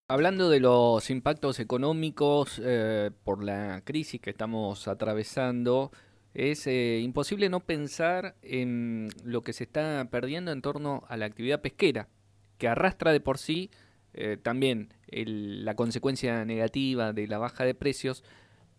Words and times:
Hablando 0.08 0.50
de 0.50 0.60
los 0.60 1.12
impactos 1.12 1.60
económicos 1.60 2.60
eh, 2.64 3.12
por 3.24 3.44
la 3.44 3.84
crisis 3.86 4.20
que 4.20 4.32
estamos 4.32 4.88
atravesando, 4.88 5.92
es 6.34 6.66
eh, 6.66 7.00
imposible 7.04 7.50
no 7.50 7.60
pensar 7.60 8.34
en 8.42 9.10
lo 9.24 9.44
que 9.44 9.54
se 9.54 9.66
está 9.66 10.08
perdiendo 10.10 10.52
en 10.52 10.64
torno 10.64 11.04
a 11.08 11.18
la 11.18 11.28
actividad 11.28 11.62
pesquera, 11.62 12.10
que 12.58 12.68
arrastra 12.68 13.12
de 13.12 13.20
por 13.20 13.38
sí 13.38 13.70
eh, 14.16 14.38
también 14.42 14.90
la 15.08 15.76
consecuencia 15.76 16.46
negativa 16.46 17.14
de 17.14 17.28
la 17.28 17.38
baja 17.38 17.64
de 17.64 17.76
precios, 17.76 18.24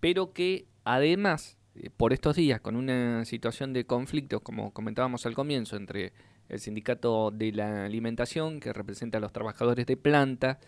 pero 0.05 0.35
que 0.35 0.67
además, 0.85 1.57
eh, 1.77 1.89
por 1.89 2.13
estos 2.13 2.37
días, 2.37 2.61
con 2.61 2.77
una 2.77 3.25
situación 3.25 3.73
de 3.73 3.87
conflicto, 3.87 4.41
como 4.41 4.71
comentábamos 4.75 5.25
al 5.25 5.33
comienzo, 5.33 5.77
entre 5.77 6.13
el 6.51 6.61
sindicato 6.61 7.31
de 7.31 7.53
la 7.53 7.87
alimentación, 7.87 8.61
que 8.61 8.75
representa 8.75 9.17
a 9.17 9.23
los 9.23 9.33
trabajadores 9.33 9.87
de 9.87 9.97
planta, 9.97 10.59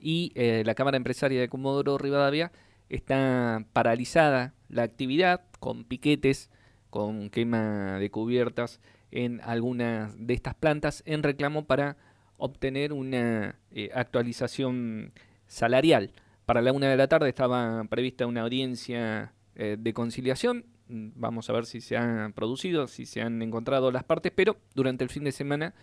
y 0.00 0.32
eh, 0.34 0.62
la 0.64 0.74
Cámara 0.74 0.96
Empresaria 0.96 1.38
de 1.42 1.50
Comodoro 1.50 1.98
Rivadavia, 1.98 2.52
está 2.88 3.66
paralizada 3.74 4.54
la 4.70 4.84
actividad 4.84 5.42
con 5.60 5.84
piquetes, 5.84 6.48
con 6.88 7.28
quema 7.28 7.98
de 7.98 8.10
cubiertas 8.10 8.80
en 9.10 9.42
algunas 9.42 10.14
de 10.16 10.32
estas 10.32 10.54
plantas 10.54 11.02
en 11.04 11.22
reclamo 11.22 11.66
para 11.66 11.98
obtener 12.38 12.94
una 12.94 13.58
eh, 13.72 13.90
actualización 13.92 15.12
salarial. 15.46 16.12
Para 16.46 16.62
la 16.62 16.72
una 16.72 16.88
de 16.88 16.96
la 16.96 17.08
tarde 17.08 17.28
estaba 17.28 17.82
prevista 17.90 18.24
una 18.24 18.42
audiencia 18.42 19.34
eh, 19.56 19.76
de 19.76 19.92
conciliación. 19.92 20.64
Vamos 20.86 21.50
a 21.50 21.52
ver 21.52 21.66
si 21.66 21.80
se 21.80 21.96
han 21.96 22.32
producido, 22.34 22.86
si 22.86 23.04
se 23.04 23.20
han 23.20 23.42
encontrado 23.42 23.90
las 23.90 24.04
partes, 24.04 24.30
pero 24.32 24.56
durante 24.72 25.02
el 25.02 25.10
fin 25.10 25.24
de 25.24 25.32
semana 25.32 25.74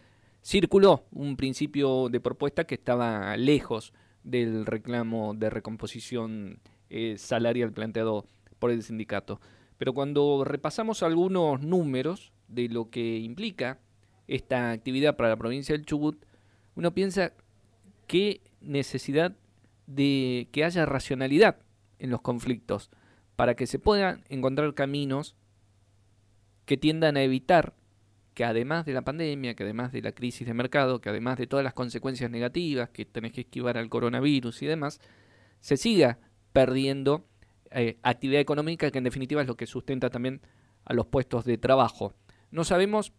circuló 0.42 1.04
un 1.12 1.36
principio 1.36 2.08
de 2.08 2.22
propuesta 2.22 2.64
que 2.64 2.76
estaba 2.76 3.36
lejos 3.36 3.92
del 4.24 4.66
reclamo 4.66 5.34
de 5.34 5.50
recomposición 5.50 6.60
eh, 6.90 7.16
salarial 7.18 7.74
planteado 7.74 8.26
por 8.58 8.72
el 8.72 8.84
sindicato. 8.84 9.42
Pero 9.78 9.94
cuando 9.94 10.46
repasamos 10.46 11.04
algunos 11.04 11.62
números 11.62 12.32
de 12.48 12.70
lo 12.70 12.90
que 12.90 13.18
implica 13.18 13.80
esta 14.30 14.72
actividad 14.72 15.18
para 15.18 15.28
la 15.28 15.36
provincia 15.36 15.76
del 15.76 15.86
Chubut, 15.86 16.24
uno 16.76 16.94
piensa 16.94 17.34
qué 18.08 18.40
necesidad 18.62 19.36
de 19.88 20.50
que 20.52 20.64
haya 20.64 20.86
racionalidad 20.86 21.58
en 22.00 22.10
los 22.10 22.22
conflictos, 22.22 22.90
para 23.36 23.56
que 23.56 23.68
se 23.68 23.80
puedan 23.80 24.24
encontrar 24.30 24.74
caminos 24.74 25.36
que 26.66 26.78
tiendan 26.78 27.18
a 27.18 27.24
evitar 27.24 27.74
que 28.34 28.46
además 28.46 28.86
de 28.86 28.94
la 28.94 29.04
pandemia, 29.04 29.54
que 29.54 29.64
además 29.64 29.92
de 29.92 30.02
la 30.02 30.12
crisis 30.12 30.48
de 30.48 30.54
mercado, 30.54 31.02
que 31.02 31.10
además 31.10 31.38
de 31.38 31.48
todas 31.48 31.64
las 31.64 31.74
consecuencias 31.74 32.32
negativas 32.32 32.90
que 32.90 33.06
tenés 33.06 33.32
que 33.32 33.42
esquivar 33.42 33.78
al 33.78 33.90
coronavirus 33.90 34.62
y 34.64 34.66
demás, 34.66 35.00
se 35.60 35.78
siga 35.78 36.20
perdiendo 36.52 37.28
eh, 37.72 37.98
actividad 38.04 38.42
económica 38.42 38.92
que 38.92 38.98
en 38.98 39.04
definitiva 39.04 39.42
es 39.42 39.48
lo 39.48 39.56
que 39.56 39.68
sustenta 39.68 40.10
también 40.10 40.42
a 40.86 40.94
los 40.94 41.08
puestos 41.08 41.46
de 41.46 41.58
trabajo. 41.58 42.14
No 42.52 42.64
sabemos 42.64 43.14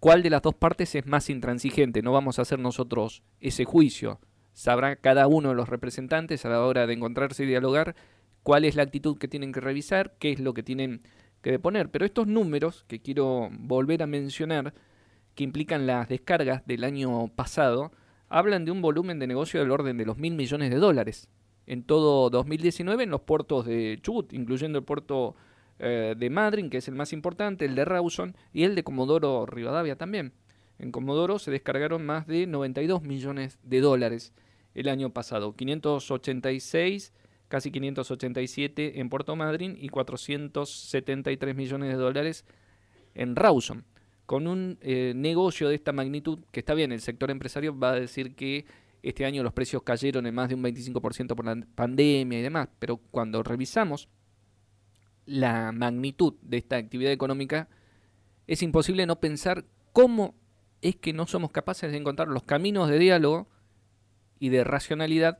cuál 0.00 0.22
de 0.22 0.30
las 0.30 0.42
dos 0.42 0.54
partes 0.54 0.94
es 0.94 1.06
más 1.06 1.30
intransigente, 1.30 2.02
no 2.02 2.12
vamos 2.12 2.38
a 2.38 2.42
hacer 2.42 2.58
nosotros 2.58 3.22
ese 3.40 3.64
juicio, 3.64 4.20
sabrá 4.52 4.96
cada 4.96 5.26
uno 5.26 5.50
de 5.50 5.54
los 5.54 5.68
representantes 5.68 6.44
a 6.44 6.50
la 6.50 6.64
hora 6.64 6.86
de 6.86 6.94
encontrarse 6.94 7.44
y 7.44 7.46
dialogar 7.46 7.94
cuál 8.42 8.64
es 8.64 8.76
la 8.76 8.82
actitud 8.82 9.18
que 9.18 9.28
tienen 9.28 9.52
que 9.52 9.60
revisar, 9.60 10.14
qué 10.18 10.32
es 10.32 10.40
lo 10.40 10.54
que 10.54 10.62
tienen 10.62 11.02
que 11.42 11.50
deponer. 11.50 11.90
Pero 11.90 12.04
estos 12.04 12.26
números 12.26 12.84
que 12.88 13.00
quiero 13.00 13.48
volver 13.52 14.02
a 14.02 14.06
mencionar, 14.06 14.74
que 15.34 15.44
implican 15.44 15.86
las 15.86 16.08
descargas 16.08 16.66
del 16.66 16.84
año 16.84 17.28
pasado, 17.28 17.92
hablan 18.28 18.64
de 18.64 18.70
un 18.70 18.82
volumen 18.82 19.18
de 19.18 19.26
negocio 19.26 19.60
del 19.60 19.70
orden 19.70 19.96
de 19.98 20.06
los 20.06 20.18
mil 20.18 20.34
millones 20.34 20.70
de 20.70 20.76
dólares 20.76 21.28
en 21.66 21.84
todo 21.84 22.30
2019 22.30 23.04
en 23.04 23.10
los 23.10 23.20
puertos 23.20 23.66
de 23.66 23.98
Chubut, 24.02 24.32
incluyendo 24.32 24.78
el 24.78 24.84
puerto 24.84 25.36
eh, 25.78 26.14
de 26.16 26.30
Madryn, 26.30 26.70
que 26.70 26.78
es 26.78 26.88
el 26.88 26.94
más 26.94 27.12
importante, 27.12 27.64
el 27.64 27.74
de 27.74 27.84
Rawson 27.84 28.36
y 28.52 28.64
el 28.64 28.74
de 28.74 28.84
Comodoro 28.84 29.46
Rivadavia 29.46 29.96
también. 29.96 30.32
En 30.82 30.90
Comodoro 30.90 31.38
se 31.38 31.52
descargaron 31.52 32.04
más 32.04 32.26
de 32.26 32.48
92 32.48 33.02
millones 33.02 33.60
de 33.62 33.80
dólares 33.80 34.32
el 34.74 34.88
año 34.88 35.10
pasado, 35.10 35.54
586, 35.54 37.12
casi 37.46 37.70
587 37.70 38.98
en 38.98 39.08
Puerto 39.08 39.36
Madryn 39.36 39.76
y 39.78 39.90
473 39.90 41.54
millones 41.54 41.90
de 41.90 41.94
dólares 41.94 42.44
en 43.14 43.36
Rawson. 43.36 43.84
Con 44.26 44.48
un 44.48 44.78
eh, 44.80 45.12
negocio 45.14 45.68
de 45.68 45.76
esta 45.76 45.92
magnitud, 45.92 46.40
que 46.50 46.58
está 46.58 46.74
bien, 46.74 46.90
el 46.90 47.00
sector 47.00 47.30
empresario 47.30 47.78
va 47.78 47.92
a 47.92 48.00
decir 48.00 48.34
que 48.34 48.66
este 49.04 49.24
año 49.24 49.44
los 49.44 49.52
precios 49.52 49.84
cayeron 49.84 50.26
en 50.26 50.34
más 50.34 50.48
de 50.48 50.56
un 50.56 50.64
25% 50.64 51.36
por 51.36 51.44
la 51.44 51.64
pandemia 51.76 52.40
y 52.40 52.42
demás, 52.42 52.68
pero 52.80 52.96
cuando 52.96 53.44
revisamos 53.44 54.08
la 55.26 55.70
magnitud 55.70 56.34
de 56.42 56.56
esta 56.56 56.74
actividad 56.74 57.12
económica, 57.12 57.68
es 58.48 58.64
imposible 58.64 59.06
no 59.06 59.20
pensar 59.20 59.64
cómo 59.92 60.41
es 60.82 60.96
que 60.96 61.12
no 61.12 61.26
somos 61.26 61.50
capaces 61.50 61.90
de 61.90 61.96
encontrar 61.96 62.28
los 62.28 62.42
caminos 62.42 62.88
de 62.88 62.98
diálogo 62.98 63.48
y 64.38 64.50
de 64.50 64.64
racionalidad 64.64 65.38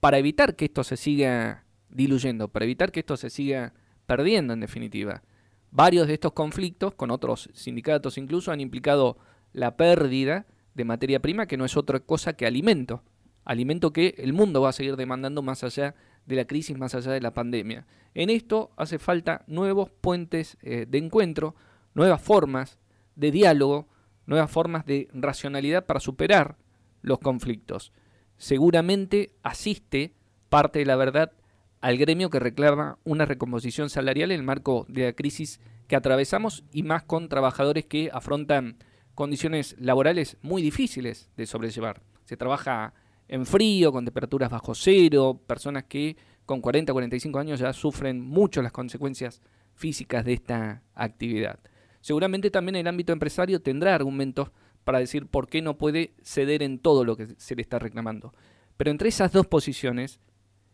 para 0.00 0.18
evitar 0.18 0.54
que 0.54 0.66
esto 0.66 0.84
se 0.84 0.96
siga 0.96 1.64
diluyendo, 1.88 2.48
para 2.48 2.66
evitar 2.66 2.92
que 2.92 3.00
esto 3.00 3.16
se 3.16 3.30
siga 3.30 3.72
perdiendo 4.06 4.52
en 4.52 4.60
definitiva. 4.60 5.22
Varios 5.70 6.06
de 6.06 6.14
estos 6.14 6.32
conflictos, 6.32 6.94
con 6.94 7.10
otros 7.10 7.50
sindicatos 7.54 8.18
incluso, 8.18 8.52
han 8.52 8.60
implicado 8.60 9.18
la 9.52 9.76
pérdida 9.76 10.46
de 10.74 10.84
materia 10.84 11.20
prima 11.20 11.46
que 11.46 11.56
no 11.56 11.64
es 11.64 11.76
otra 11.76 12.00
cosa 12.00 12.34
que 12.34 12.46
alimento. 12.46 13.02
Alimento 13.44 13.92
que 13.92 14.14
el 14.18 14.32
mundo 14.32 14.60
va 14.60 14.70
a 14.70 14.72
seguir 14.72 14.96
demandando 14.96 15.42
más 15.42 15.64
allá 15.64 15.94
de 16.26 16.36
la 16.36 16.46
crisis, 16.46 16.76
más 16.76 16.94
allá 16.94 17.12
de 17.12 17.20
la 17.20 17.34
pandemia. 17.34 17.86
En 18.14 18.30
esto 18.30 18.72
hace 18.76 18.98
falta 18.98 19.44
nuevos 19.46 19.90
puentes 19.90 20.56
eh, 20.62 20.86
de 20.88 20.98
encuentro, 20.98 21.54
nuevas 21.94 22.20
formas 22.22 22.78
de 23.16 23.30
diálogo, 23.30 23.88
nuevas 24.26 24.50
formas 24.50 24.86
de 24.86 25.08
racionalidad 25.12 25.86
para 25.86 26.00
superar 26.00 26.56
los 27.02 27.18
conflictos. 27.18 27.92
Seguramente 28.36 29.32
asiste 29.42 30.12
parte 30.48 30.80
de 30.80 30.86
la 30.86 30.96
verdad 30.96 31.32
al 31.80 31.98
gremio 31.98 32.30
que 32.30 32.40
reclama 32.40 32.98
una 33.04 33.26
recomposición 33.26 33.90
salarial 33.90 34.30
en 34.30 34.40
el 34.40 34.46
marco 34.46 34.86
de 34.88 35.04
la 35.04 35.12
crisis 35.12 35.60
que 35.86 35.96
atravesamos 35.96 36.64
y 36.72 36.82
más 36.82 37.02
con 37.02 37.28
trabajadores 37.28 37.84
que 37.84 38.10
afrontan 38.12 38.78
condiciones 39.14 39.76
laborales 39.78 40.38
muy 40.42 40.62
difíciles 40.62 41.30
de 41.36 41.46
sobrellevar. 41.46 42.00
Se 42.24 42.36
trabaja 42.36 42.94
en 43.28 43.46
frío, 43.46 43.92
con 43.92 44.04
temperaturas 44.04 44.50
bajo 44.50 44.74
cero, 44.74 45.40
personas 45.46 45.84
que 45.84 46.16
con 46.46 46.60
40 46.60 46.92
o 46.92 46.94
45 46.94 47.38
años 47.38 47.60
ya 47.60 47.72
sufren 47.72 48.20
mucho 48.20 48.62
las 48.62 48.72
consecuencias 48.72 49.40
físicas 49.74 50.24
de 50.24 50.34
esta 50.34 50.82
actividad. 50.94 51.58
Seguramente 52.04 52.50
también 52.50 52.76
el 52.76 52.86
ámbito 52.86 53.14
empresario 53.14 53.62
tendrá 53.62 53.94
argumentos 53.94 54.50
para 54.84 54.98
decir 54.98 55.26
por 55.26 55.48
qué 55.48 55.62
no 55.62 55.78
puede 55.78 56.12
ceder 56.22 56.62
en 56.62 56.78
todo 56.78 57.02
lo 57.02 57.16
que 57.16 57.28
se 57.38 57.56
le 57.56 57.62
está 57.62 57.78
reclamando. 57.78 58.34
Pero 58.76 58.90
entre 58.90 59.08
esas 59.08 59.32
dos 59.32 59.46
posiciones 59.46 60.20